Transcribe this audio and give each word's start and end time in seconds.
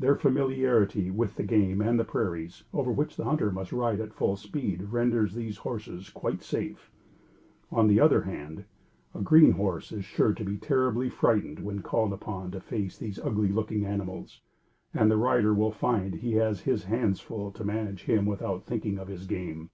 Their 0.00 0.16
familiarity 0.16 1.12
with 1.12 1.36
the 1.36 1.44
game 1.44 1.80
and 1.80 1.96
the 1.96 2.02
prairies, 2.04 2.64
over 2.72 2.90
which 2.90 3.14
the 3.14 3.22
hunter 3.22 3.52
must 3.52 3.70
ride 3.72 4.00
at 4.00 4.12
full 4.12 4.34
speed, 4.34 4.90
renders 4.90 5.32
these 5.32 5.58
horses 5.58 6.10
quite 6.10 6.42
safe. 6.42 6.90
On 7.70 7.86
the 7.86 8.00
other 8.00 8.22
hand 8.22 8.64
a 9.14 9.22
green 9.22 9.52
horse 9.52 9.92
is 9.92 10.04
sure 10.04 10.32
to 10.32 10.44
be 10.44 10.56
terribly 10.58 11.08
frightened 11.08 11.60
when 11.60 11.82
called 11.82 12.12
upon 12.12 12.50
to 12.50 12.58
face 12.60 12.98
these 12.98 13.20
ugly 13.20 13.46
looking 13.52 13.86
animals, 13.86 14.40
and 14.92 15.08
the 15.08 15.16
rider 15.16 15.54
will 15.54 15.70
find 15.70 16.16
he 16.16 16.32
has 16.32 16.62
his 16.62 16.86
hands 16.86 17.20
full 17.20 17.52
to 17.52 17.62
manage 17.62 18.02
him 18.06 18.26
without 18.26 18.64
thinking 18.66 18.98
of 18.98 19.06
his 19.06 19.24
game. 19.24 19.70